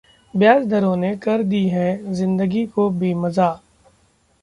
[0.33, 3.51] ब्याज दरों ने कर दी है जिंदगी को बेमजा